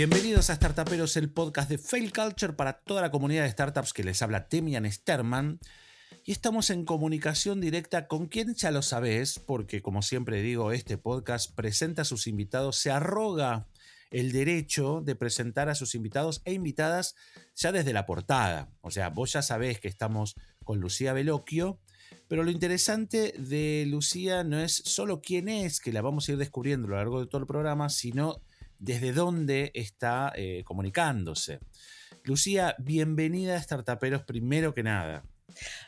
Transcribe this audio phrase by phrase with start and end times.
[0.00, 4.02] Bienvenidos a Startuperos, el podcast de Fail Culture para toda la comunidad de startups que
[4.02, 5.60] les habla Temian Sterman.
[6.24, 10.96] Y estamos en comunicación directa con quien ya lo sabes, porque como siempre digo, este
[10.96, 13.66] podcast presenta a sus invitados, se arroga
[14.10, 17.14] el derecho de presentar a sus invitados e invitadas
[17.54, 18.72] ya desde la portada.
[18.80, 21.78] O sea, vos ya sabés que estamos con Lucía Veloquio,
[22.26, 26.38] pero lo interesante de Lucía no es solo quién es, que la vamos a ir
[26.38, 28.40] descubriendo a lo largo de todo el programa, sino
[28.80, 31.60] desde dónde está eh, comunicándose.
[32.24, 35.22] Lucía, bienvenida a Startuperos primero que nada.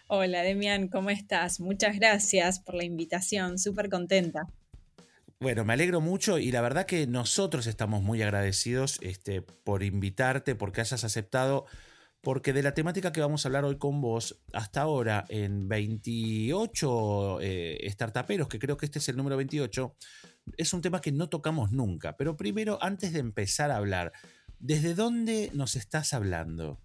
[0.07, 1.59] Hola Demian, ¿cómo estás?
[1.59, 4.47] Muchas gracias por la invitación, súper contenta.
[5.41, 10.55] Bueno, me alegro mucho y la verdad que nosotros estamos muy agradecidos este, por invitarte,
[10.55, 11.67] porque hayas aceptado,
[12.21, 17.41] porque de la temática que vamos a hablar hoy con vos, hasta ahora en 28
[17.41, 19.97] eh, startuperos, que creo que este es el número 28,
[20.57, 22.17] es un tema que no tocamos nunca.
[22.17, 24.13] Pero primero, antes de empezar a hablar,
[24.59, 26.81] ¿desde dónde nos estás hablando?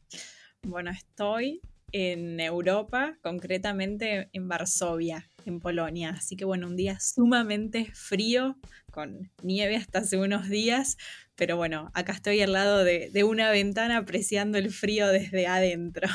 [0.64, 6.16] Bueno, estoy en Europa, concretamente en Varsovia, en Polonia.
[6.18, 8.58] Así que bueno, un día sumamente frío,
[8.92, 10.98] con nieve hasta hace unos días,
[11.36, 16.10] pero bueno, acá estoy al lado de, de una ventana apreciando el frío desde adentro.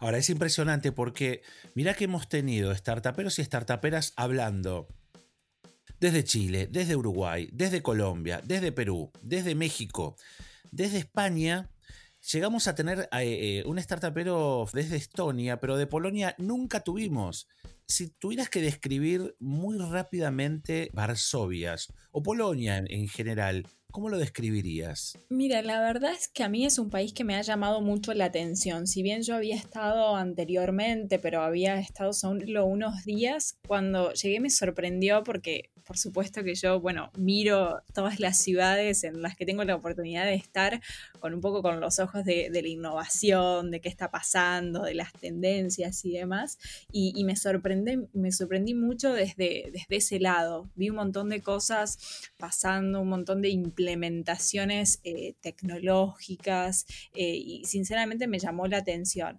[0.00, 1.42] Ahora es impresionante porque
[1.74, 4.86] mira que hemos tenido startuperos y startuperas hablando
[6.00, 10.16] desde Chile, desde Uruguay, desde Colombia, desde Perú, desde México,
[10.70, 11.70] desde España
[12.32, 17.48] llegamos a tener eh, eh, un startupero desde Estonia, pero de Polonia nunca tuvimos.
[17.86, 21.76] Si tuvieras que describir muy rápidamente Varsovia
[22.10, 25.18] o Polonia en general, ¿Cómo lo describirías?
[25.30, 28.12] Mira, la verdad es que a mí es un país que me ha llamado mucho
[28.12, 28.86] la atención.
[28.86, 34.50] Si bien yo había estado anteriormente, pero había estado solo unos días, cuando llegué me
[34.50, 39.64] sorprendió porque por supuesto que yo, bueno, miro todas las ciudades en las que tengo
[39.64, 40.82] la oportunidad de estar
[41.18, 45.14] con un poco con los ojos de, la innovación, de qué está pasando, de las
[45.14, 46.58] tendencias y demás.
[46.92, 50.68] Y, me, sorprendí, me sorprendí mucho desde, desde ese lado.
[50.74, 58.26] Vi un montón de cosas pasando, un montón de implementaciones eh, tecnológicas eh, y sinceramente
[58.26, 59.38] me llamó la atención.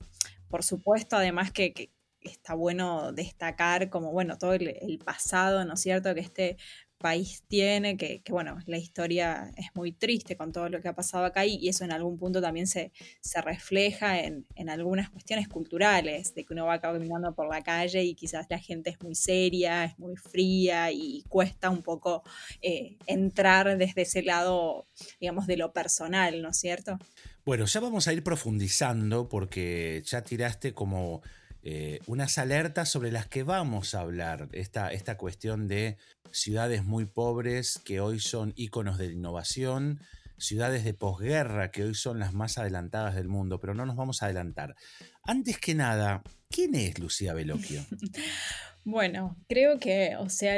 [0.49, 1.91] Por supuesto, además que,
[2.21, 6.57] está bueno destacar como, bueno, todo el, pasado, ¿no es cierto?, que este
[6.99, 11.25] país tiene, que, bueno, la historia es muy triste con todo lo que ha pasado
[11.25, 16.45] acá y, eso en algún punto también se, se refleja en, algunas cuestiones culturales, de
[16.45, 19.97] que uno va caminando por la calle y quizás la gente es muy seria, es
[19.97, 22.23] muy fría y cuesta un poco
[22.61, 24.85] eh, entrar desde ese lado,
[25.19, 26.99] digamos, de lo personal, ¿no es cierto?
[27.45, 31.21] Bueno, ya vamos a ir profundizando porque ya tiraste como
[31.61, 34.47] eh, unas alertas sobre las que vamos a hablar.
[34.53, 35.97] Esta, esta cuestión de
[36.31, 39.99] ciudades muy pobres que hoy son íconos de innovación,
[40.37, 44.21] ciudades de posguerra que hoy son las más adelantadas del mundo, pero no nos vamos
[44.21, 44.75] a adelantar.
[45.23, 47.85] Antes que nada, ¿quién es Lucía Veloquio?
[48.85, 50.57] bueno, creo que, o sea,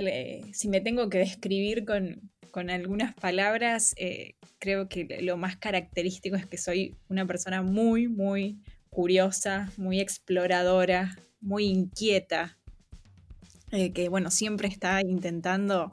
[0.53, 2.31] si me tengo que describir con,
[2.69, 8.59] algunas palabras, eh, creo que lo más característico es que soy una persona muy, muy
[8.91, 12.59] curiosa, muy exploradora, muy inquieta,
[13.71, 15.91] eh, que bueno, siempre está intentando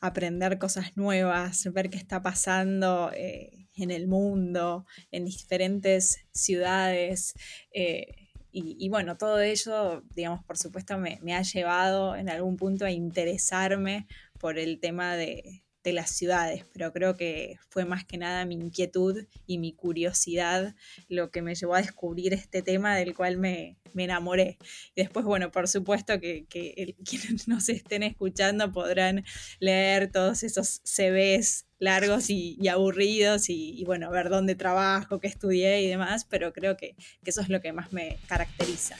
[0.00, 7.34] aprender cosas nuevas, ver qué está pasando eh, en el mundo, en diferentes ciudades.
[7.72, 8.16] Eh,
[8.56, 14.06] y, bueno, todo ello, digamos, por supuesto, me, ha llevado en algún punto a interesarme
[14.38, 18.54] por el tema de, de las ciudades, pero creo que fue más que nada mi
[18.54, 20.74] inquietud y mi curiosidad
[21.08, 24.58] lo que me llevó a descubrir este tema del cual me, enamoré.
[24.96, 26.46] Y después, bueno, por supuesto que,
[27.04, 29.24] quienes nos estén escuchando podrán
[29.60, 35.88] leer todos esos CVs largos y, aburridos y, bueno, ver dónde trabajo, qué estudié y
[35.88, 38.96] demás, pero creo que eso es lo que más me caracteriza.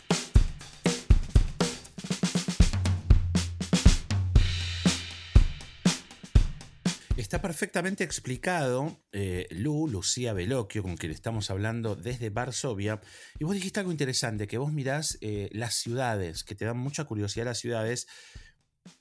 [7.24, 13.00] Está perfectamente explicado, eh, Lu, Lucía Veloquio, con quien estamos hablando desde Varsovia,
[13.38, 17.04] y vos dijiste algo interesante, que vos mirás eh, las ciudades, que te dan mucha
[17.04, 18.08] curiosidad las ciudades,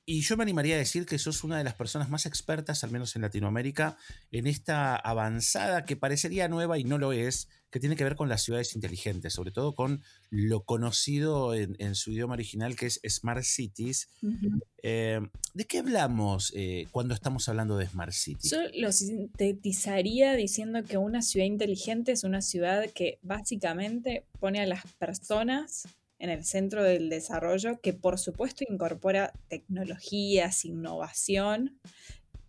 [0.05, 2.91] y yo me animaría a decir que sos una de las personas más expertas, al
[2.91, 3.97] menos en Latinoamérica,
[4.31, 8.29] en esta avanzada que parecería nueva y no lo es, que tiene que ver con
[8.29, 13.44] las ciudades inteligentes, sobre todo con lo conocido en, su idioma original que es Smart
[13.44, 14.09] Cities.
[14.83, 15.19] Eh,
[15.55, 18.51] ¿De qué hablamos eh, cuando estamos hablando de Smart Cities?
[18.51, 24.67] Yo lo sintetizaría diciendo que una ciudad inteligente es una ciudad que básicamente pone a
[24.67, 25.88] las personas
[26.23, 31.81] en el centro del desarrollo, que por supuesto incorpora tecnologías, innovación,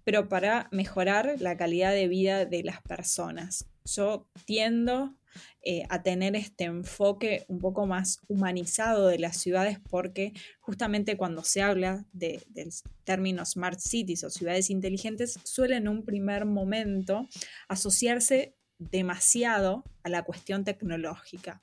[0.05, 3.67] pero para mejorar la calidad de vida de las personas.
[3.85, 5.17] Yo tiendo
[5.63, 11.43] eh, a tener este enfoque un poco más humanizado de las ciudades porque justamente cuando
[11.43, 12.71] se habla de, del
[13.03, 17.29] término smart cities o ciudades inteligentes suele en un primer momento
[17.67, 21.63] asociarse demasiado a la cuestión tecnológica,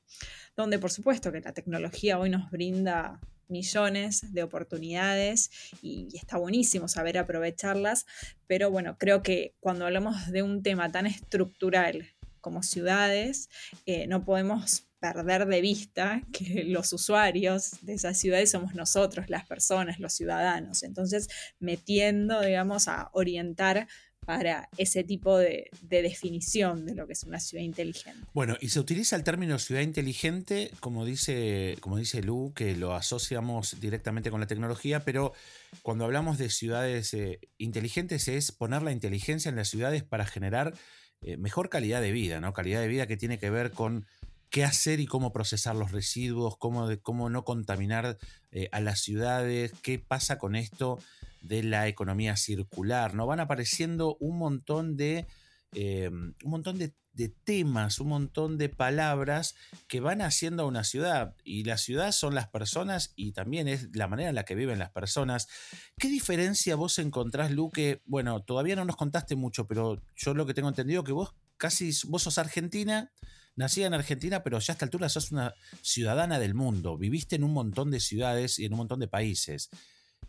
[0.55, 3.19] donde por supuesto que la tecnología hoy nos brinda
[3.51, 8.05] millones de oportunidades y, está buenísimo saber aprovecharlas,
[8.47, 12.07] pero bueno, creo que cuando hablamos de un tema tan estructural
[12.39, 13.49] como ciudades,
[13.85, 19.45] eh, no podemos perder de vista que los usuarios de esas ciudades somos nosotros, las
[19.45, 20.83] personas, los ciudadanos.
[20.83, 21.27] Entonces,
[21.59, 23.87] metiendo, digamos, a orientar
[24.25, 28.27] para ese tipo de, definición de lo que es una ciudad inteligente.
[28.33, 32.93] Bueno, y se utiliza el término ciudad inteligente, como dice, como dice Lu, que lo
[32.93, 35.33] asociamos directamente con la tecnología, pero
[35.81, 40.73] cuando hablamos de ciudades eh, inteligentes es poner la inteligencia en las ciudades para generar
[41.21, 42.53] eh, mejor calidad de vida, ¿no?
[42.53, 44.05] Calidad de vida que tiene que ver con
[44.49, 48.17] qué hacer y cómo procesar los residuos, cómo, no contaminar
[48.51, 50.99] eh, a las ciudades, qué pasa con esto
[51.41, 53.25] de la economía circular, ¿no?
[53.25, 55.27] Van apareciendo un montón de,
[55.73, 56.93] eh, un montón de,
[57.43, 59.53] temas, un montón de palabras
[59.87, 61.35] que van haciendo a una ciudad.
[61.43, 64.79] Y la ciudad son las personas y también es la manera en la que viven
[64.79, 65.47] las personas.
[65.99, 68.01] ¿Qué diferencia vos encontrás, Luque?
[68.05, 71.91] Bueno, todavía no nos contaste mucho, pero yo lo que tengo entendido que vos casi,
[72.07, 73.11] vos sos argentina,
[73.55, 76.97] nacida en Argentina, pero ya a esta altura sos una ciudadana del mundo.
[76.97, 79.69] Viviste en un montón de ciudades y en un montón de países.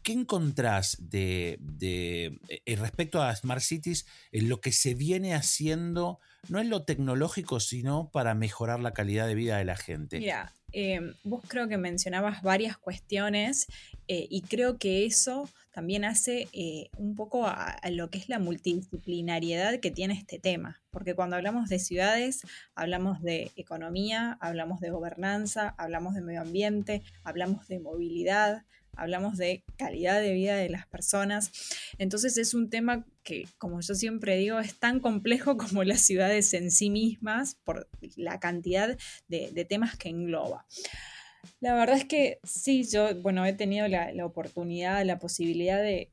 [0.03, 6.19] ¿Qué encontrás de, eh, respecto a Smart Cities en lo que se viene haciendo,
[6.49, 10.19] no en lo tecnológico, sino para mejorar la calidad de vida de la gente?
[10.19, 13.67] Mira, em, vos creo que mencionabas varias cuestiones
[14.09, 18.39] eh, y creo que eso también hace eh, un poco a, lo que es la
[18.39, 22.43] multidisciplinariedad que tiene este tema, porque cuando hablamos de ciudades,
[22.75, 28.65] hablamos de economía, hablamos de gobernanza, hablamos de medio ambiente, hablamos de movilidad,
[28.97, 31.51] hablamos de calidad de vida de las personas.
[31.99, 36.53] Entonces es un tema que, como yo siempre digo, es tan complejo como las ciudades
[36.55, 38.97] en sí mismas por la cantidad
[39.29, 40.67] de, temas que engloba.
[41.61, 46.11] La verdad es que sí, yo, bueno, he tenido la, oportunidad, la posibilidad de,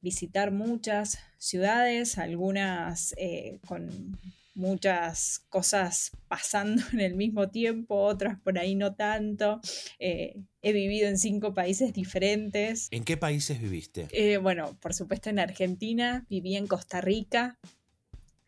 [0.00, 4.18] visitar muchas ciudades, algunas eh, con
[4.54, 9.60] muchas cosas pasando en el mismo tiempo, otras por ahí no tanto.
[9.98, 12.88] Eh, he vivido en cinco países diferentes.
[12.90, 14.08] ¿En qué países viviste?
[14.12, 17.58] Eh, bueno, por supuesto en Argentina, viví en Costa Rica,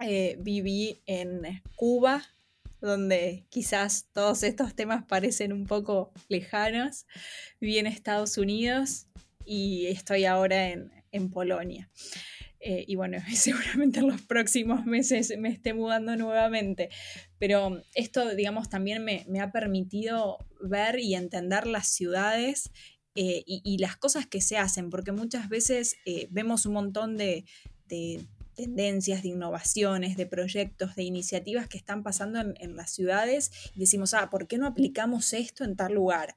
[0.01, 2.25] eh, viví en Cuba,
[2.81, 7.07] donde quizás todos estos temas parecen un poco lejanos.
[7.61, 9.07] Viví en Estados Unidos
[9.45, 11.91] y estoy ahora en, en Polonia.
[12.67, 16.89] Eh, y bueno, seguramente en los próximos meses me esté mudando nuevamente.
[17.39, 22.71] Pero esto, digamos, también me, ha permitido ver y entender las ciudades
[23.15, 27.45] eh, y, las cosas que se hacen, porque muchas veces eh, vemos un montón de,
[28.57, 33.81] tendencias, de innovaciones, de proyectos, de iniciativas que están pasando en, en, las ciudades y
[33.81, 36.35] decimos, ah, ¿por qué no aplicamos esto en tal lugar?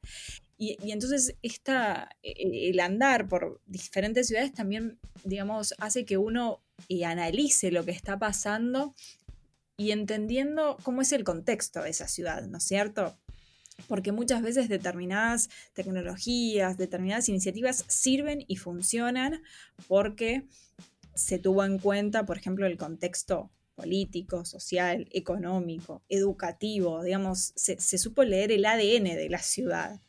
[0.57, 7.06] Y, entonces esta, e, el andar por diferentes ciudades también, digamos, hace que uno eh,
[7.06, 8.96] analice lo que está pasando
[9.77, 13.15] y entendiendo cómo es el contexto de esa ciudad, ¿no es cierto?
[13.88, 19.43] Porque muchas veces determinadas tecnologías, determinadas iniciativas sirven y funcionan
[19.88, 20.48] porque
[21.13, 28.24] se tuvo en cuenta, por ejemplo, el contexto político, social, económico, educativo, digamos, se, supo
[28.24, 30.01] leer el ADN de la ciudad.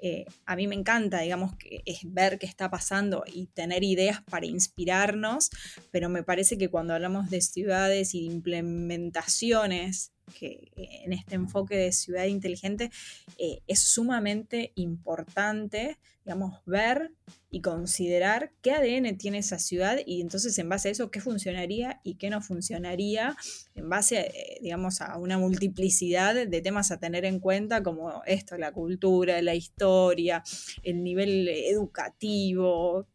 [0.00, 4.22] Eh, a mí me encanta, digamos, que es ver qué está pasando y tener ideas
[4.22, 5.50] para inspirarnos,
[5.90, 11.76] pero me parece que cuando hablamos de ciudades y de implementaciones que en este enfoque
[11.76, 12.90] de ciudad inteligente
[13.38, 17.12] eh, es sumamente importante, digamos, ver
[17.50, 22.00] y considerar qué ADN tiene esa ciudad y entonces en base a eso qué funcionaría
[22.02, 23.36] y qué no funcionaría
[23.74, 28.58] en base, eh, digamos, a una multiplicidad de temas a tener en cuenta como esto,
[28.58, 30.42] la cultura, la historia,
[30.82, 33.06] el nivel educativo,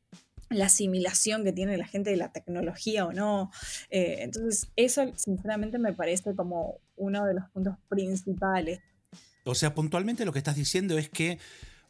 [0.52, 3.52] la asimilación que tiene la gente de la tecnología o no.
[3.90, 8.80] Eh, entonces, eso sinceramente me parece como uno de los puntos principales.
[9.44, 11.40] O sea, puntualmente lo que estás diciendo es que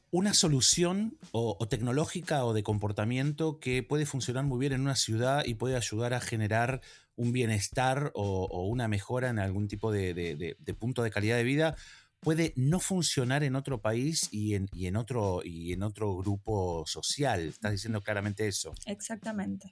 [0.10, 5.44] una solución o, tecnológica o de comportamiento que puede funcionar muy bien en una ciudad
[5.46, 6.82] y puede ayudar a generar
[7.16, 11.76] un bienestar o, una mejora en algún tipo de punto de calidad de vida
[12.22, 17.42] puede no funcionar en otro país y en, en, otro, y en otro grupo social.
[17.42, 18.74] Estás diciendo claramente eso.
[18.86, 19.72] Exactamente.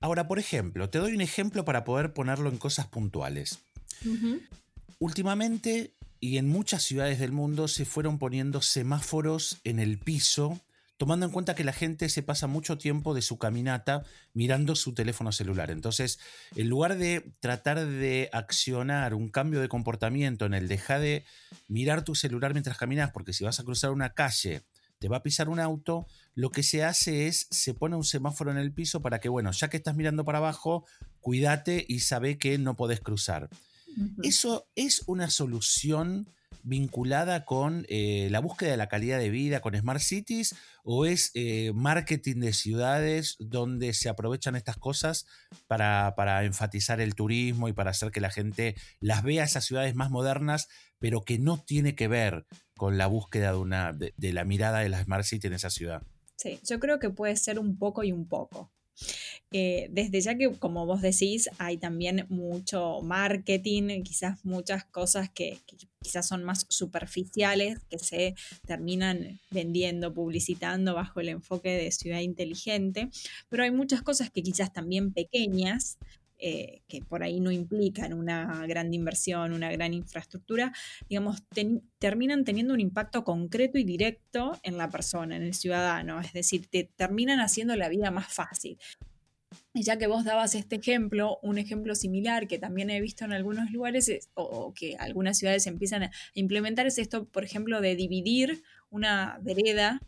[0.00, 3.58] Ahora, por ejemplo, te doy un ejemplo para poder ponerlo en cosas puntuales.
[4.98, 10.60] Últimamente y en muchas ciudades del mundo se fueron poniendo semáforos en el piso,
[10.98, 14.04] tomando en cuenta que la gente se pasa mucho tiempo de su caminata
[14.34, 15.70] mirando su teléfono celular.
[15.70, 16.18] Entonces,
[16.56, 21.24] en lugar de tratar de accionar un cambio de comportamiento en el deja de
[21.68, 24.62] mirar tu celular mientras caminas, porque si vas a cruzar una calle
[25.00, 28.50] te va a pisar un auto, lo que se hace es, se pone un semáforo
[28.50, 30.84] en el piso para que, bueno, ya que estás mirando para abajo,
[31.20, 33.48] cuídate y sabe que no podés cruzar.
[34.22, 36.26] Eso es una solución
[36.62, 40.54] vinculada con eh, la búsqueda de la calidad de vida, con Smart Cities,
[40.84, 45.26] o es eh, marketing de ciudades donde se aprovechan estas cosas
[45.66, 49.94] para, para, enfatizar el turismo y para hacer que la gente las vea esas ciudades
[49.94, 50.68] más modernas,
[50.98, 54.88] pero que no tiene que ver con la búsqueda de, una, de, la mirada de
[54.88, 56.02] la Smart City en esa ciudad.
[56.36, 58.72] Sí, yo creo que puede ser un poco y un poco.
[59.52, 65.58] Eh, desde ya que, como vos decís, hay también mucho marketing, quizás muchas cosas que,
[66.00, 73.10] quizás son más superficiales, que se terminan vendiendo, publicitando bajo el enfoque de ciudad inteligente,
[73.48, 75.98] pero hay muchas cosas que quizás también pequeñas
[76.40, 80.72] eh, que por ahí no implican una gran inversión, una gran infraestructura,
[81.08, 81.44] digamos,
[81.98, 86.66] terminan teniendo un impacto concreto y directo en la persona, en el ciudadano, es decir,
[86.66, 88.78] te terminan haciendo la vida más fácil.
[89.74, 93.32] Y ya que vos dabas este ejemplo, un ejemplo similar que también he visto en
[93.32, 98.62] algunos lugares o, que algunas ciudades empiezan a implementar es esto, por ejemplo, de dividir
[98.90, 100.00] una vereda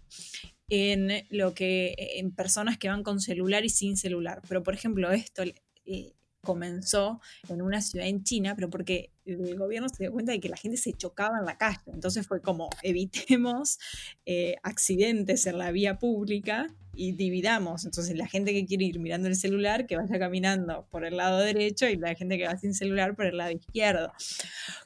[0.69, 4.43] en lo que en personas que van con celular y sin celular.
[4.49, 5.43] Pero por ejemplo, esto
[5.85, 6.13] eh,
[6.43, 10.49] comenzó en una ciudad en China, pero porque el gobierno se dio cuenta de que
[10.49, 11.81] la gente se chocaba en la calle.
[11.87, 13.79] Entonces fue como, evitemos
[14.27, 17.85] eh, accidentes en la vía pública y dividamos.
[17.85, 21.39] Entonces la gente que quiere ir mirando el celular, que vaya caminando por el lado
[21.39, 24.13] derecho y la gente que va sin celular por el lado izquierdo.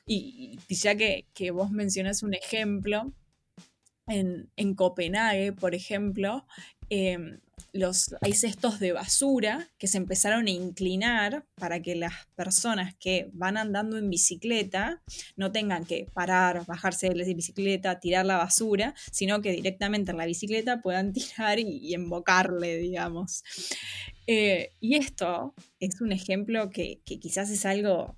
[0.07, 3.13] Y, ya que, que vos mencionas un ejemplo,
[4.09, 6.47] en, en Copenhague, por ejemplo,
[6.91, 7.41] em,
[7.73, 13.31] los, hay cestos de basura que se empezaron a inclinar para que las personas que
[13.33, 15.03] van andando en bicicleta
[15.37, 20.19] no tengan que parar, bajarse de la bicicleta, tirar la basura, sino que directamente en
[20.19, 23.43] la bicicleta puedan tirar y, embocarle, digamos.
[24.27, 28.17] Eh, y esto es un ejemplo que, que quizás es algo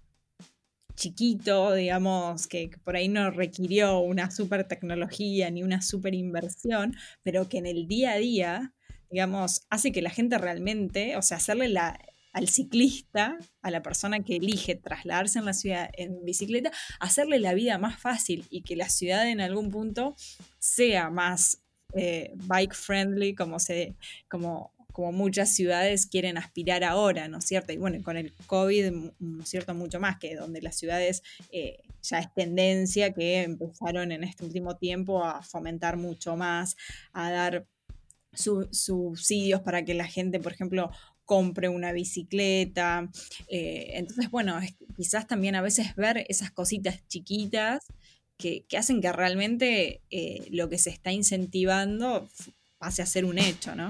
[0.99, 7.49] chiquito, digamos, que por ahí no requirió una super tecnología ni una super inversión, pero
[7.49, 8.75] que en el día a día
[9.11, 11.99] digamos, hace que la gente realmente, o sea, hacerle la,
[12.33, 17.55] al ciclista, a la persona que elige trasladarse en la ciudad en bicicleta, hacerle la
[17.55, 20.15] vida más fácil y que la ciudad en algún punto
[20.59, 21.63] sea más
[21.95, 23.97] eh, bike friendly como se
[24.29, 27.73] como como muchas ciudades quieren aspirar ahora, ¿no es cierto?
[27.73, 28.91] Y bueno, con el COVID,
[29.21, 29.73] ¿no es cierto?
[29.73, 34.77] Mucho más que donde las ciudades eh, ya es tendencia que empezaron en este último
[34.77, 36.77] tiempo a fomentar mucho más,
[37.13, 37.69] a dar
[38.33, 40.91] subsidios para que la gente, por ejemplo,
[41.25, 43.09] compre una bicicleta.
[43.47, 44.59] Eh, entonces, bueno,
[44.97, 47.87] quizás también a veces ver esas cositas chiquitas
[48.37, 52.29] que, hacen que realmente eh, lo que se está incentivando
[52.79, 53.87] pase a ser un hecho, ¿no?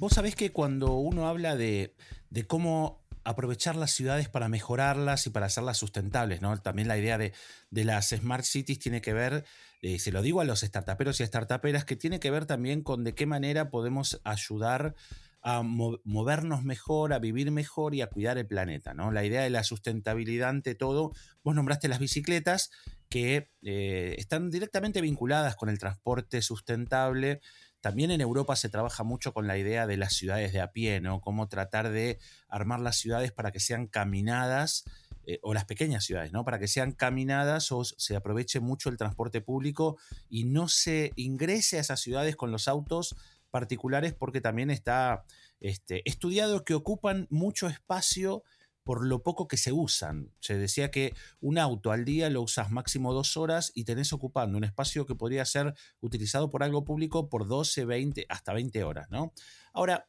[0.00, 1.94] Vos sabés que cuando uno habla de,
[2.30, 6.40] de cómo aprovechar las ciudades para mejorarlas y para hacerlas sustentables.
[6.40, 6.56] ¿no?
[6.56, 7.34] También la idea de,
[7.70, 9.44] las Smart Cities tiene que ver,
[9.82, 13.04] eh, se lo digo a los startuperos y startuperas, que tiene que ver también con
[13.04, 14.94] de qué manera podemos ayudar
[15.42, 18.94] a movernos mejor, a vivir mejor y a cuidar el planeta.
[18.94, 19.10] ¿no?
[19.10, 21.12] La idea de la sustentabilidad ante todo,
[21.44, 22.70] vos nombraste las bicicletas
[23.10, 27.40] que eh, están directamente vinculadas con el transporte sustentable
[27.80, 31.00] también en Europa se trabaja mucho con la idea de las ciudades de a pie,
[31.00, 31.20] ¿no?
[31.20, 32.18] Cómo tratar de
[32.48, 34.84] armar las ciudades para que sean caminadas,
[35.26, 36.44] eh, o las pequeñas ciudades, ¿no?
[36.44, 41.76] Para que sean caminadas o se aproveche mucho el transporte público y no se ingrese
[41.76, 43.16] a esas ciudades con los autos
[43.50, 45.24] particulares porque también está
[45.60, 48.42] este, estudiado que ocupan mucho espacio
[48.90, 50.32] por lo poco que se usan.
[50.40, 54.58] Se decía que un auto al día lo usas máximo dos horas y tenés ocupando
[54.58, 59.08] un espacio que podría ser utilizado por algo público por 12, 20, hasta 20 horas,
[59.08, 59.32] ¿no?
[59.72, 60.08] Ahora,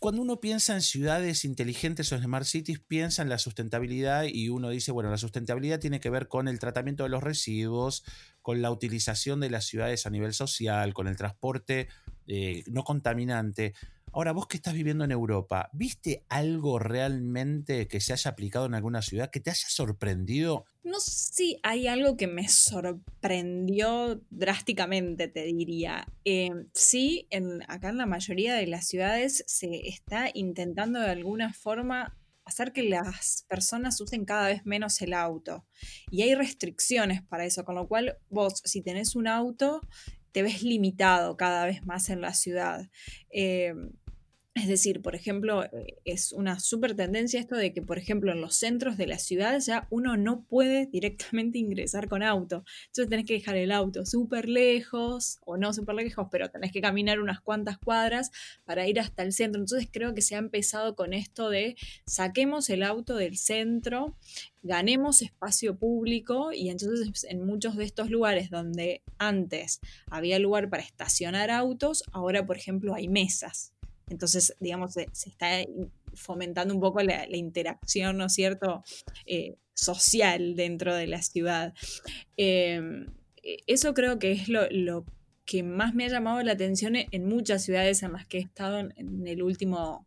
[0.00, 4.70] cuando uno piensa en ciudades inteligentes o smart cities, piensa en la sustentabilidad y uno
[4.70, 8.02] dice, bueno, la sustentabilidad tiene que ver con el tratamiento de los residuos,
[8.42, 11.86] con la utilización de las ciudades a nivel social, con el transporte
[12.26, 13.74] eh, no contaminante.
[14.16, 18.72] Ahora, vos que estás viviendo en Europa, ¿viste algo realmente que se haya aplicado en
[18.72, 20.64] alguna ciudad que te haya sorprendido?
[20.82, 26.10] No sé si hay algo que me sorprendió drásticamente, te diría.
[26.24, 31.52] Eh, sí, en, acá en la mayoría de las ciudades se está intentando de alguna
[31.52, 35.66] forma hacer que las personas usen cada vez menos el auto.
[36.10, 39.82] Y hay restricciones para eso, con lo cual vos, si tenés un auto,
[40.32, 42.88] te ves limitado cada vez más en la ciudad.
[43.30, 43.74] Eh,
[44.56, 48.40] es decir, por ejemplo, eh, es una súper tendencia esto de que, por ejemplo, en
[48.40, 52.64] los centros de la ciudad ya uno no puede directamente ingresar con auto.
[52.86, 56.80] Entonces tenés que dejar el auto súper lejos, o no súper lejos, pero tenés que
[56.80, 58.30] caminar unas cuantas cuadras
[58.64, 59.60] para ir hasta el centro.
[59.60, 64.16] Entonces creo que se ha empezado con esto de saquemos el auto del centro,
[64.62, 70.82] ganemos espacio público y entonces en muchos de estos lugares donde antes había lugar para
[70.82, 73.75] estacionar autos, ahora, por ejemplo, hay mesas.
[74.08, 75.64] Entonces, digamos, se, está
[76.14, 78.82] fomentando un poco la, interacción, ¿no cierto?,
[79.26, 81.74] eh, social dentro de la ciudad.
[82.36, 83.06] Em,
[83.42, 85.04] e, eso creo que es lo,
[85.44, 88.80] que más me ha llamado la atención en muchas ciudades en las que he estado
[88.80, 90.04] en, el, último,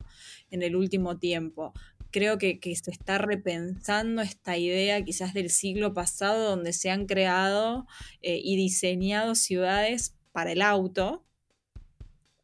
[0.52, 1.74] en el último tiempo.
[2.12, 7.86] Creo que, se está repensando esta idea quizás del siglo pasado donde se han creado
[8.22, 11.24] eh, y diseñado ciudades para el auto,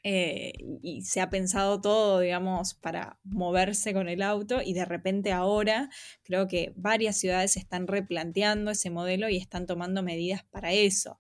[0.08, 5.32] eh, y se ha pensado todo, digamos, para moverse con el auto y de repente
[5.32, 5.90] ahora
[6.22, 11.20] creo que varias ciudades están replanteando ese modelo y están tomando medidas para eso.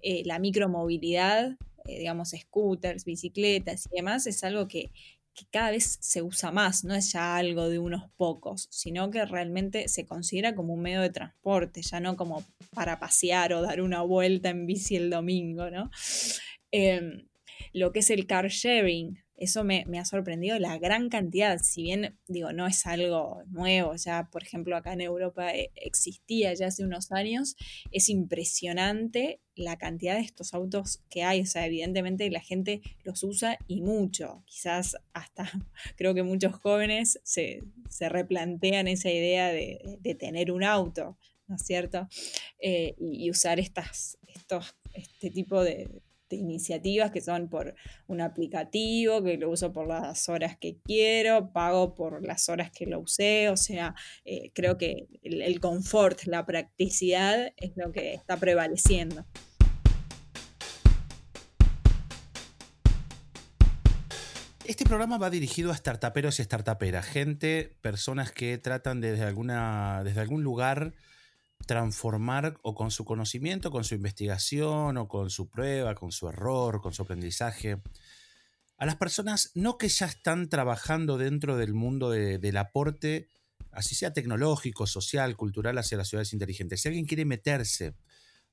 [0.00, 4.90] Eh, la micromovilidad, eh, digamos, scooters, bicicletas y demás, es algo que,
[5.32, 9.24] que cada vez se usa más, no es ya algo de unos pocos, sino que
[9.26, 12.42] realmente se considera como un medio de transporte, ya no como
[12.74, 15.88] para pasear o dar una vuelta en bici el domingo, ¿no?
[17.74, 19.18] Lo que es el car sharing.
[19.36, 24.28] Eso me, ha sorprendido la gran cantidad, si bien digo, no es algo nuevo, ya
[24.30, 27.56] por ejemplo acá en Europa eh, existía ya hace unos años,
[27.90, 33.24] es impresionante la cantidad de estos autos que hay, o sea, evidentemente la gente los
[33.24, 35.50] usa y mucho, quizás hasta
[35.96, 37.64] creo que muchos jóvenes se,
[37.98, 41.18] replantean esa idea de, tener un auto,
[41.48, 42.06] ¿no es cierto?
[42.60, 45.88] Eh, y, usar estas, estos, este tipo de,
[46.34, 47.74] iniciativas que son por
[48.06, 52.86] un aplicativo, que lo uso por las horas que quiero, pago por las horas que
[52.86, 53.94] lo usé, o sea,
[54.24, 59.24] eh, creo que el, confort, la practicidad es lo que está prevaleciendo.
[64.64, 70.20] Este programa va dirigido a startuperos y startuperas, gente, personas que tratan desde, alguna, desde
[70.20, 70.94] algún lugar
[71.66, 76.80] transformar o con su conocimiento, con su investigación o con su prueba, con su error,
[76.80, 77.80] con su aprendizaje,
[78.76, 83.28] a las personas no que ya están trabajando dentro del mundo del aporte,
[83.70, 86.82] así sea tecnológico, social, cultural, hacia las ciudades inteligentes.
[86.82, 87.94] Si alguien quiere meterse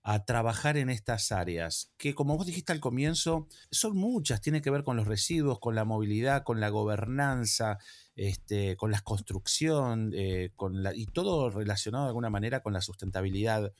[0.03, 4.71] a trabajar en estas áreas, que como vos dijiste al comienzo, son muchas, tiene que
[4.71, 7.77] ver con los residuos, con la movilidad, con la gobernanza,
[8.15, 12.81] este, con la construcción, eh, con la, y todo relacionado de alguna manera con la
[12.81, 13.73] sustentabilidad.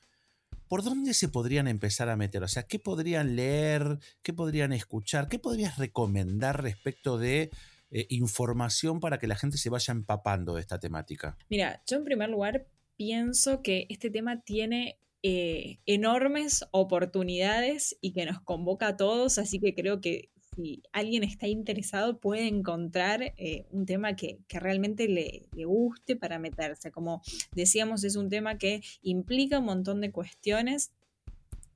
[0.67, 2.43] ¿Por dónde se podrían empezar a meter?
[2.43, 3.97] O sea, ¿qué podrían leer?
[4.21, 5.27] ¿Qué podrían escuchar?
[5.27, 7.49] ¿Qué podrías recomendar respecto de
[7.89, 11.35] eh, información para que la gente se vaya empapando de esta temática?
[11.49, 18.25] Mira, yo en primer lugar pienso que este tema tiene eh, enormes oportunidades y que
[18.25, 23.65] nos convoca a todos, así que creo que si alguien está interesado puede encontrar eh,
[23.71, 26.91] un tema que, realmente le, guste para meterse.
[26.91, 27.21] Como
[27.53, 30.91] decíamos, es un tema que implica un montón de cuestiones.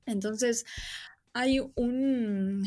[0.04, 0.66] Entonces,
[1.32, 2.64] hay un,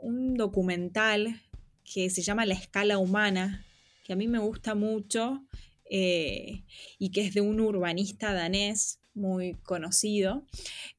[0.00, 1.40] un documental
[1.84, 3.66] que se llama La escala humana,
[4.04, 5.44] que a mí me gusta mucho
[5.90, 6.64] eh,
[6.98, 10.46] y que es de un urbanista danés muy conocido,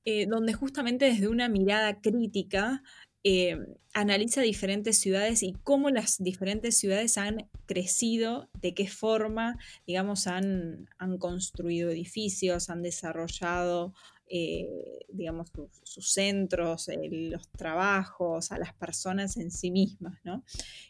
[0.05, 2.83] eh, donde justamente desde una mirada crítica
[3.23, 3.57] eh,
[3.93, 10.89] analiza diferentes ciudades y cómo las diferentes ciudades han crecido, de qué forma, digamos, han,
[10.97, 13.93] han construido edificios, han desarrollado,
[14.27, 15.51] eh, digamos,
[15.83, 20.43] sus, centros, los trabajos, a las personas en sí mismas, ¿no?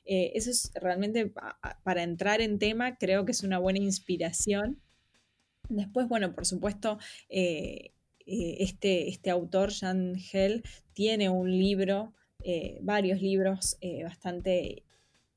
[0.05, 1.31] eso es realmente,
[1.83, 4.81] para entrar en tema, creo que es una buena inspiración
[5.69, 6.99] Después, bueno, por supuesto,
[7.29, 7.91] eh,
[8.25, 14.83] eh, este, este, autor, Jan Hell, tiene un libro, eh, varios libros bastante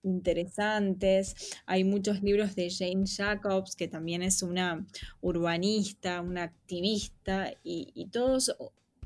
[0.03, 1.61] interesantes.
[1.67, 4.87] Hay muchos libros de Jane Jacobs, que también es una
[5.21, 8.57] urbanista, una activista, y, todos,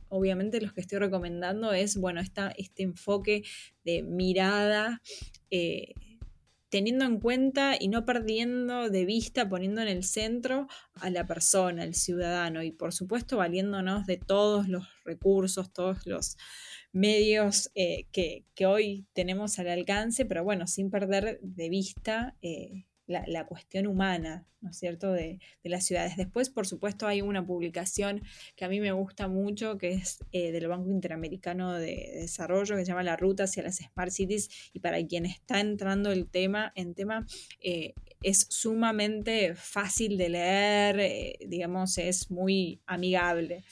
[0.09, 3.44] obviamente los que estoy recomendando es, bueno, este enfoque
[3.85, 5.00] de mirada
[6.70, 11.83] teniendo en cuenta y no perdiendo de vista, poniendo en el centro a la persona,
[11.83, 16.37] al ciudadano y por supuesto valiéndonos de todos los recursos, todos los
[16.92, 23.46] medios eh, que, hoy tenemos al alcance, pero bueno, sin perder de vista eh, la,
[23.46, 26.16] cuestión humana, ¿no es cierto?, de, las ciudades.
[26.16, 28.23] Después, por supuesto, hay una publicación
[28.57, 32.83] que a mí me gusta mucho, que es eh, del Banco Interamericano de Desarrollo, que
[32.83, 36.73] se llama La Ruta hacia las Smart Cities, y para quien está entrando el tema,
[36.75, 37.27] en tema,
[38.23, 43.64] es sumamente fácil de leer, digamos, es muy amigable.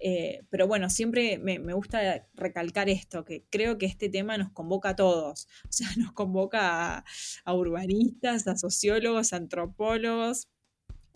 [0.00, 4.90] Eh, pero bueno, siempre me, gusta recalcar esto, que creo que este tema nos convoca
[4.90, 7.04] a todos, o sea, nos convoca
[7.44, 10.48] a, urbanistas, a sociólogos, a antropólogos,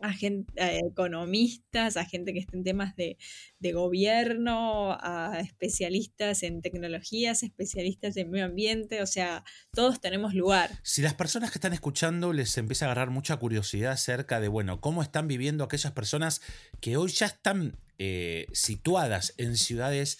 [0.01, 0.13] a,
[0.57, 3.19] economistas, a gente que esté en temas de,
[3.61, 10.71] de, gobierno, a especialistas en tecnologías, especialistas en medio ambiente, o sea, todos tenemos lugar.
[10.83, 14.81] Si las personas que están escuchando les empieza a agarrar mucha curiosidad acerca de, bueno,
[14.81, 16.43] cómo están viviendo aquellas personas
[16.81, 20.19] que hoy ya están eh, situadas en ciudades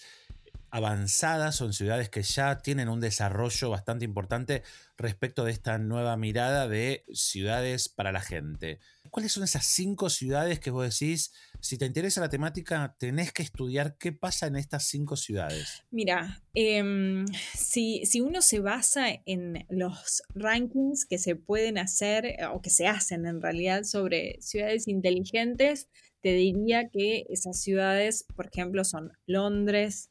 [0.71, 4.63] avanzadas en ciudades que ya tienen un desarrollo bastante importante
[4.97, 8.79] respecto de esta nueva mirada de ciudades para la gente.
[9.11, 13.43] ¿Cuáles son esas cinco ciudades que vos decís, si te interesa la temática, tenés que
[13.43, 15.83] estudiar qué pasa en estas cinco ciudades?
[15.91, 22.61] Mira, em, si, si, uno se basa en los rankings que se pueden hacer o
[22.61, 25.89] que se hacen en realidad sobre ciudades inteligentes,
[26.23, 30.09] te diría que esas ciudades, por ejemplo, son Londres,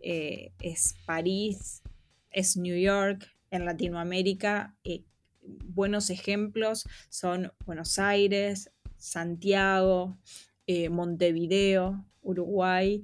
[0.00, 1.80] eh, es París,
[2.32, 4.76] es New York, en Latinoamérica.
[4.82, 5.04] Eh,
[5.42, 10.18] buenos ejemplos son Buenos Aires, Santiago,
[10.66, 13.02] eh, Montevideo, Uruguay,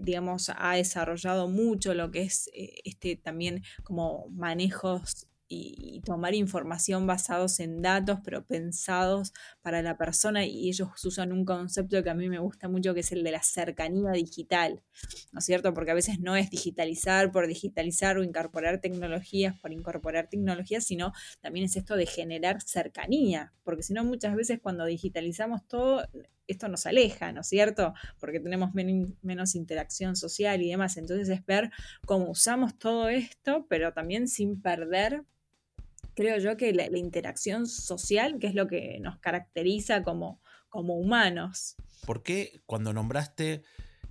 [0.00, 7.60] digamos, ha desarrollado mucho lo que es este también como manejos y, tomar información basados
[7.60, 12.28] en datos, pero pensados para la persona y ellos usan un concepto que a mí
[12.28, 14.82] me gusta mucho, que es el de la cercanía digital,
[15.30, 15.72] ¿no es cierto?
[15.74, 21.12] Porque a veces no es digitalizar por digitalizar o incorporar tecnologías por incorporar tecnologías, sino
[21.40, 26.02] también es esto de generar cercanía, porque si no muchas veces cuando digitalizamos todo,
[26.46, 27.94] esto nos aleja, ¿no es cierto?
[28.18, 30.96] Porque tenemos menos interacción social y demás.
[30.96, 31.70] Entonces es ver
[32.06, 35.24] cómo usamos todo esto, pero también sin perder
[36.14, 41.76] creo yo que la, interacción social, que es lo que nos caracteriza como, como humanos.
[42.06, 43.62] ¿Por qué cuando nombraste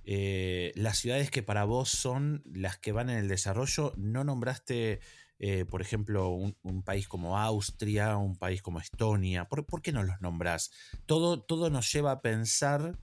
[0.04, 5.00] eh, las ciudades que para vos son las que van en el desarrollo, no nombraste,
[5.38, 9.48] eh, por ejemplo, un, país como Austria, un país como Estonia?
[9.48, 10.70] ¿Por, qué no los nombras?
[11.06, 12.98] Todo, todo nos lleva a pensar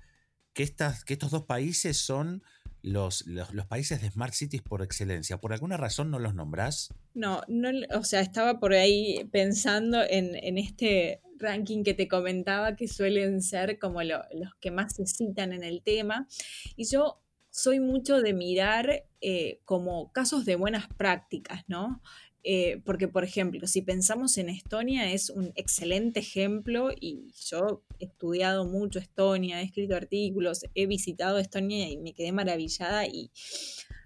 [0.53, 2.43] que, estas, que estos dos países son
[2.81, 5.37] los, los, países de Smart Cities por excelencia.
[5.37, 6.93] ¿Por alguna razón no los nombrás?
[7.13, 12.87] No, no, o sea, estaba por ahí pensando en, este ranking que te comentaba que
[12.87, 14.21] suelen ser como los
[14.59, 16.27] que más se citan en el tema.
[16.75, 22.01] Y yo soy mucho de mirar eh, como casos de buenas prácticas, ¿no?
[22.43, 28.05] Eh, porque, por ejemplo, si pensamos en Estonia, es un excelente ejemplo y yo he
[28.05, 33.31] estudiado mucho Estonia, he escrito artículos, he visitado Estonia y me quedé maravillada y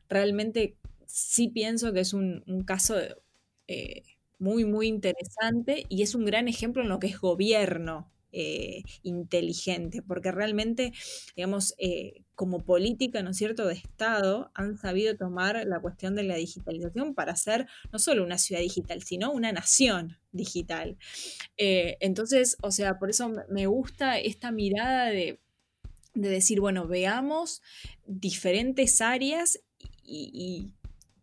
[0.09, 2.95] realmente sí pienso que es un, caso
[3.67, 4.03] eh,
[4.39, 10.01] muy, muy interesante y es un gran ejemplo en lo que es gobierno, eh, inteligente,
[10.01, 10.91] porque realmente,
[11.35, 16.23] digamos, eh, como política, ¿no es cierto?, de Estado, han sabido tomar la cuestión de
[16.23, 20.97] la digitalización para ser no solo una ciudad digital, sino una nación digital.
[21.57, 25.39] Eh, entonces, o sea, por eso me gusta esta mirada de,
[26.15, 27.61] decir, bueno, veamos
[28.07, 29.59] diferentes áreas
[30.03, 30.73] y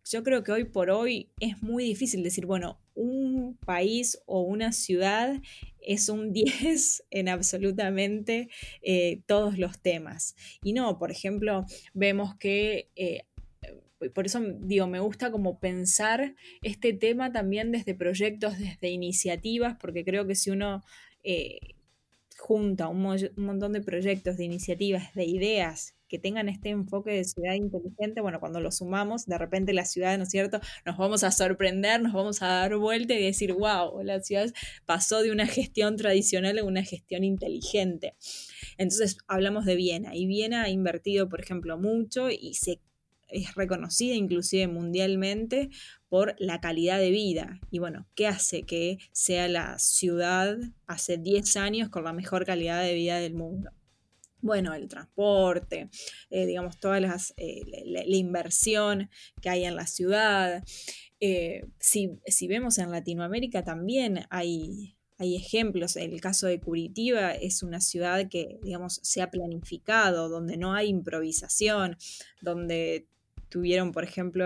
[0.09, 4.71] yo creo que hoy por hoy es muy difícil decir, bueno, un país o una
[4.71, 5.41] ciudad
[5.81, 8.49] es un 10 en absolutamente
[8.81, 10.35] eh, todos los temas.
[10.63, 12.89] Y no, por ejemplo, vemos que...
[12.95, 13.23] Eh,
[14.15, 16.33] por eso digo, me gusta como pensar
[16.63, 20.83] este tema también desde proyectos, desde iniciativas, porque creo que si uno
[21.23, 21.59] eh,
[22.41, 23.01] junta un,
[23.35, 28.41] montón de proyectos, de iniciativas, de ideas que tengan este enfoque de ciudad inteligente, bueno,
[28.41, 32.11] cuando lo sumamos, de repente la ciudad, ¿no es cierto?, nos vamos a sorprender, nos
[32.11, 34.51] vamos a dar vuelta y decir, wow, la ciudad
[34.85, 38.15] pasó de una gestión tradicional a una gestión inteligente.
[38.77, 42.81] Entonces, hablamos de Viena y Viena ha invertido, por ejemplo, mucho y se
[43.29, 45.69] es reconocida inclusive mundialmente
[46.09, 47.61] por la calidad de vida.
[47.71, 52.83] Y bueno, ¿qué hace que sea la ciudad hace 10 años con la mejor calidad
[52.83, 53.71] de vida del mundo?
[54.41, 55.89] Bueno, el transporte,
[56.29, 59.09] eh, digamos, toda las, eh, la, inversión
[59.41, 60.63] que hay en la ciudad.
[61.19, 65.95] Eh, si, si, vemos en Latinoamérica también hay, hay ejemplos.
[65.95, 70.87] El caso de Curitiba es una ciudad que, digamos, se ha planificado, donde no hay
[70.89, 71.97] improvisación,
[72.41, 73.07] donde
[73.51, 74.45] tuvieron, por ejemplo,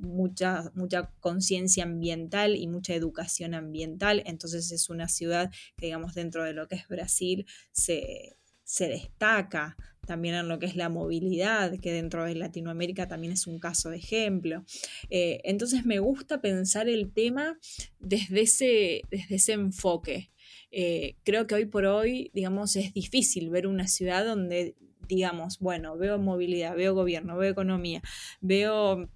[0.00, 4.22] mucha, mucha conciencia ambiental y mucha educación ambiental.
[4.26, 8.36] Entonces es una ciudad que, digamos, dentro de lo que es Brasil se,
[8.80, 13.58] destaca también en lo que es la movilidad, que dentro de Latinoamérica también es un
[13.58, 14.64] caso de ejemplo.
[15.10, 17.58] Eh, entonces me gusta pensar el tema
[18.00, 20.30] desde ese, desde ese enfoque.
[20.70, 24.74] Eh, creo que hoy por hoy, digamos, es difícil ver una ciudad donde
[25.08, 28.02] digamos, bueno, veo movilidad, veo gobierno, veo economía,
[28.40, 29.10] veo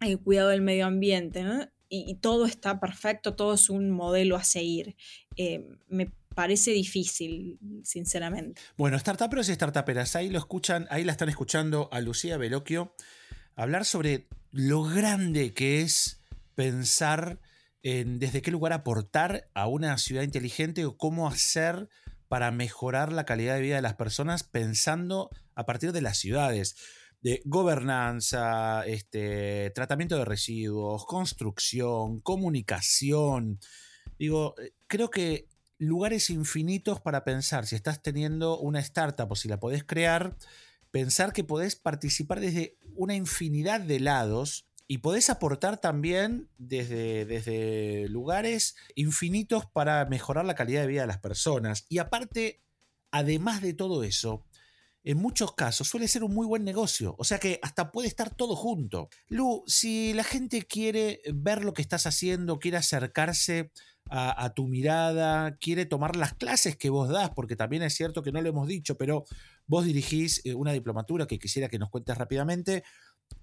[0.00, 1.44] el cuidado del medio ambiente,
[1.92, 4.94] y, todo está perfecto, todo es un modelo a seguir.
[5.36, 5.66] Eh,
[6.34, 8.60] parece difícil, sinceramente.
[8.76, 12.94] Bueno, startuperos y startuperas, ahí lo escuchan, ahí la están escuchando a Lucía Veloquio
[13.56, 16.22] hablar sobre lo grande que es
[16.54, 17.40] pensar
[17.82, 21.88] en desde qué lugar aportar a una ciudad inteligente o cómo hacer
[22.28, 26.76] para mejorar la calidad de vida de las personas pensando a partir de las ciudades.
[27.20, 33.60] De gobernanza, este, tratamiento de residuos, construcción, comunicación.
[34.18, 35.49] Digo, eh, creo que
[35.80, 37.66] lugares infinitos para pensar.
[37.66, 40.36] Si estás teniendo una startup o si la podés crear,
[40.90, 48.08] pensar que podés participar desde una infinidad de lados y podés aportar también desde, desde
[48.08, 51.86] lugares infinitos para mejorar la calidad de vida de las personas.
[51.88, 52.62] Y aparte,
[53.10, 54.44] además de todo eso,
[55.02, 57.14] en muchos casos suele ser un muy buen negocio.
[57.18, 59.08] O sea que hasta puede estar todo junto.
[59.28, 63.72] Lu, si la gente quiere ver lo que estás haciendo, quiere acercarse
[64.10, 68.32] a, tu mirada, quiere tomar las clases que vos das, porque también es cierto que
[68.32, 69.24] no lo hemos dicho, pero
[69.66, 72.82] vos dirigís eh, una diplomatura que quisiera que nos cuentes rápidamente.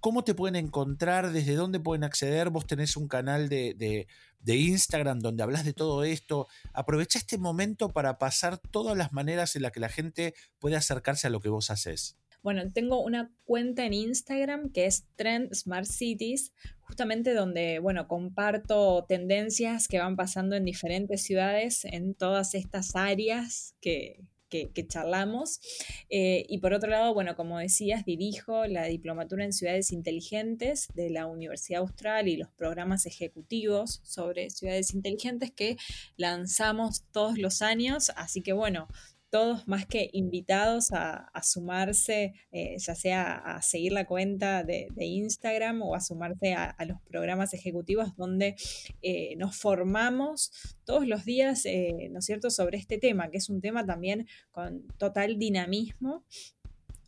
[0.00, 1.32] ¿Cómo te pueden encontrar?
[1.32, 2.50] ¿Desde dónde pueden acceder?
[2.50, 4.06] Vos tenés un canal de,
[4.46, 6.46] Instagram donde hablas de todo esto.
[6.74, 11.26] Aprovecha este momento para pasar todas las maneras en las que la gente puede acercarse
[11.26, 12.18] a lo que vos haces.
[12.42, 19.04] Bueno, tengo una cuenta en Instagram que es Trend Smart Cities, justamente donde, bueno, comparto
[19.08, 25.60] tendencias que van pasando en diferentes ciudades en todas estas áreas que, que, charlamos.
[26.08, 31.10] Eh, y por otro lado, bueno, como decías, dirijo la diplomatura en ciudades inteligentes de
[31.10, 35.76] la Universidad Austral y los programas ejecutivos sobre ciudades inteligentes que
[36.16, 38.10] lanzamos todos los años.
[38.16, 38.88] Así que bueno,
[39.30, 45.82] todos más que invitados a, sumarse, eh, ya sea a seguir la cuenta de, Instagram
[45.82, 48.56] o a sumarse a, los programas ejecutivos donde
[49.02, 50.52] eh, nos formamos
[50.84, 54.26] todos los días, eh, ¿no es cierto?, sobre este tema, que es un tema también
[54.50, 56.24] con total dinamismo.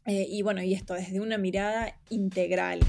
[0.06, 2.80] y bueno, y esto desde una mirada integral.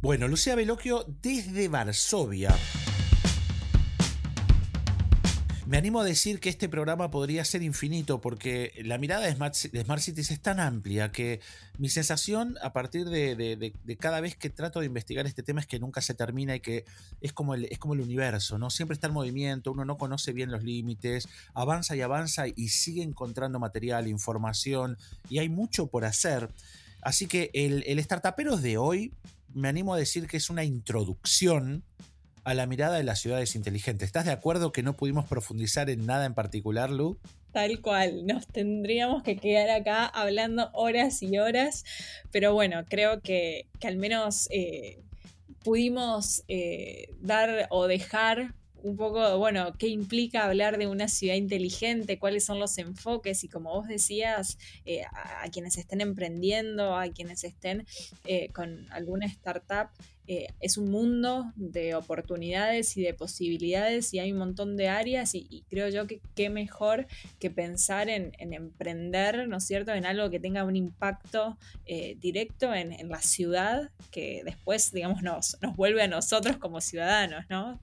[0.00, 2.54] Bueno, Lucía Veloquio desde Varsovia.
[5.68, 10.00] Me animo a decir que este programa podría ser infinito porque la mirada de Smart,
[10.00, 11.40] Cities es tan amplia que
[11.76, 15.78] mi sensación a partir de, cada vez que trato de investigar este tema es que
[15.78, 16.86] nunca se termina y que
[17.20, 18.70] es como, el, universo, ¿no?
[18.70, 23.02] Siempre está en movimiento, uno no conoce bien los límites, avanza y avanza y sigue
[23.02, 24.96] encontrando material, información
[25.28, 26.48] y hay mucho por hacer.
[27.02, 29.12] Así que el, el Startuperos de hoy
[29.52, 31.84] me animo a decir que es una introducción
[32.48, 34.06] a la mirada de las ciudades inteligentes.
[34.06, 37.18] ¿Estás de acuerdo que no pudimos profundizar en nada en particular, Lu?
[37.52, 41.84] Tal cual, nos tendríamos que quedar acá hablando horas y horas,
[42.30, 44.98] pero bueno, creo que, al menos eh,
[45.62, 52.18] pudimos eh, dar o dejar un poco, bueno, qué implica hablar de una ciudad inteligente,
[52.18, 57.44] cuáles son los enfoques y como vos decías, eh, a, quienes estén emprendiendo, a quienes
[57.44, 57.86] estén
[58.52, 59.90] con alguna startup,
[60.30, 65.34] eh, es un mundo de oportunidades y de posibilidades y hay un montón de áreas
[65.34, 67.06] y, creo yo que qué mejor
[67.38, 72.74] que pensar en, emprender, ¿no es cierto?, en algo que tenga un impacto eh, directo
[72.74, 77.80] en, la ciudad que después, digamos, nos, nos vuelve a nosotros como ciudadanos, ¿no?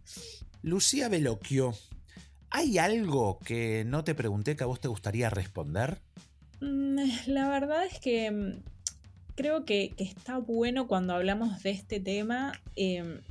[0.66, 1.76] Lucía Veloquio,
[2.50, 6.02] ¿hay algo que no te pregunté que a vos te gustaría responder?
[6.60, 6.98] Mm,
[7.28, 8.64] la verdad es que mm,
[9.36, 13.22] creo que, está bueno cuando hablamos de este tema em,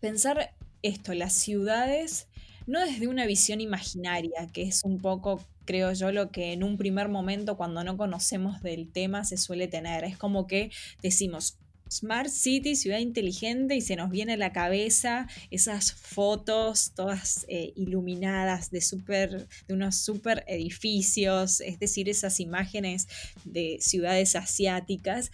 [0.00, 2.28] pensar esto, las ciudades,
[2.66, 6.76] no desde una visión imaginaria, que es un poco, creo yo, lo que en un
[6.76, 10.04] primer momento cuando no conocemos del tema se suele tener.
[10.04, 10.70] Es como que
[11.00, 11.56] decimos,
[11.90, 17.72] Smart City, ciudad inteligente, y se nos viene a la cabeza esas fotos todas eh,
[17.76, 23.08] iluminadas de, super, de unos super edificios, es decir, esas imágenes
[23.44, 25.32] de ciudades asiáticas.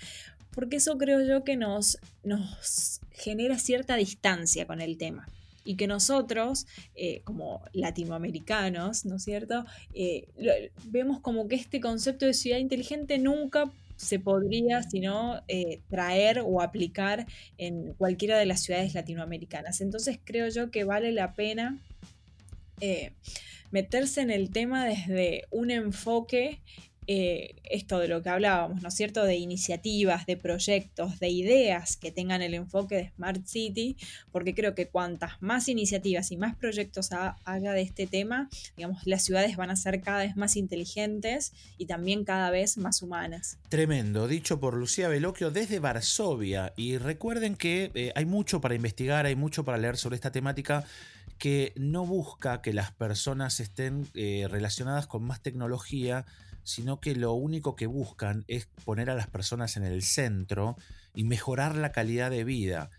[0.52, 5.28] porque eso creo yo que nos, nos genera cierta distancia con el tema
[5.66, 10.28] y que nosotros, eh, como latinoamericanos, ¿no es cierto?, eh,
[10.84, 16.60] vemos como que este concepto de ciudad inteligente nunca se podría, sino eh, traer o
[16.60, 17.26] aplicar
[17.58, 19.80] en cualquiera de las ciudades latinoamericanas.
[19.80, 21.78] Entonces creo yo que vale la pena
[23.70, 26.60] meterse en el tema desde un enfoque
[27.06, 29.24] eh, esto de lo que hablábamos, ¿no es cierto?
[29.24, 33.96] De iniciativas, de proyectos, de ideas que tengan el enfoque de Smart City,
[34.32, 37.10] porque creo que cuantas más iniciativas y más proyectos
[37.44, 41.86] haya de este tema, digamos, las ciudades van a ser cada vez más inteligentes y
[41.86, 43.58] también cada vez más humanas.
[43.68, 46.72] Tremendo, dicho por Lucía Veloquio desde Varsovia.
[46.76, 50.84] Y recuerden que eh, hay mucho para investigar, hay mucho para leer sobre esta temática
[51.38, 56.24] que no busca que las personas estén eh, relacionadas con más tecnología,
[56.66, 60.76] sino que lo único que buscan es poner a las personas en el centro
[61.14, 62.90] y mejorar la calidad de vida.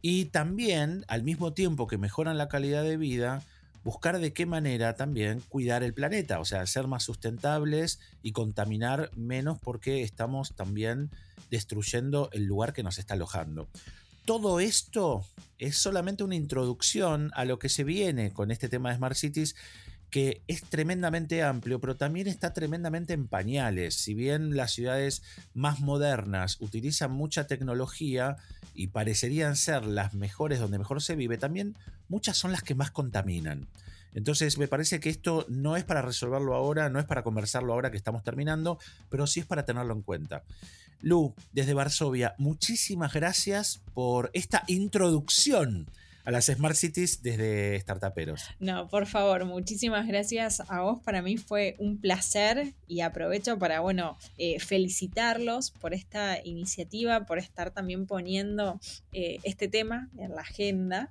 [0.00, 3.42] Y también, al mismo tiempo que mejoran la calidad de vida,
[3.82, 9.10] buscar de qué manera también cuidar el planeta, o sea, ser más sustentables y contaminar
[9.16, 11.10] menos porque estamos también
[11.50, 13.68] destruyendo el lugar que nos está alojando.
[14.24, 15.24] Todo esto
[15.58, 19.56] es solamente una introducción a lo que se viene con este tema de Smart Cities
[20.16, 23.96] que es tremendamente amplio, pero también está tremendamente en pañales.
[23.96, 28.38] Si bien las ciudades más modernas utilizan mucha tecnología
[28.72, 31.76] y parecerían ser las mejores donde mejor se vive, también
[32.08, 33.66] muchas son las que más contaminan.
[34.14, 37.90] Entonces me parece que esto no es para resolverlo ahora, no es para conversarlo ahora
[37.90, 38.78] que estamos terminando,
[39.10, 40.44] pero sí es para tenerlo en cuenta.
[41.02, 45.90] Lu, desde Varsovia, muchísimas gracias por esta introducción
[46.26, 48.42] a las Smart Cities desde Startuperos.
[48.58, 51.00] No, por favor, muchísimas gracias a vos.
[51.00, 57.38] Para mí fue un placer y aprovecho para, bueno, eh, felicitarlos por esta iniciativa, por
[57.38, 58.80] estar también poniendo
[59.12, 61.10] eh, este tema en la agenda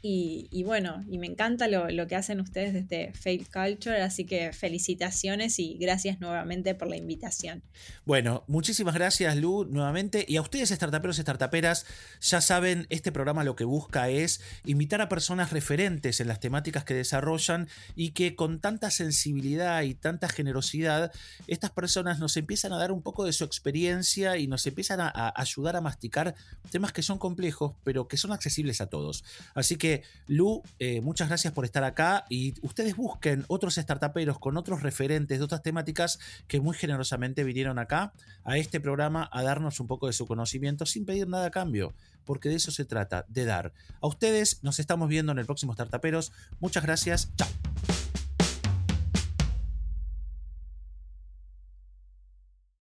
[0.00, 5.58] y, bueno, y me encanta lo, que hacen ustedes desde Fail Culture, así que felicitaciones
[5.58, 7.62] y gracias nuevamente por la invitación.
[8.04, 11.86] Bueno, muchísimas gracias Lu nuevamente y a ustedes startuperos y startuperas,
[12.20, 16.84] ya saben, este programa lo que busca es invitar a personas referentes en las temáticas
[16.84, 21.12] que desarrollan y que con tanta sensibilidad y tanta generosidad,
[21.46, 25.32] estas personas nos empiezan a dar un poco de su experiencia y nos empiezan a
[25.36, 26.34] ayudar a masticar
[26.70, 29.24] temas que son complejos, pero que son accesibles a todos.
[29.54, 29.76] Así
[30.26, 35.38] Lu, eh, muchas gracias por estar acá y ustedes busquen otros startuperos con otros referentes
[35.38, 38.12] de otras temáticas que muy generosamente vinieron acá
[38.44, 41.94] a este programa a darnos un poco de su conocimiento sin pedir nada a cambio,
[42.24, 43.72] porque de eso se trata, de dar.
[44.00, 46.32] A ustedes nos estamos viendo en el próximo Startuperos.
[46.60, 47.30] Muchas gracias.
[47.36, 47.67] Chao.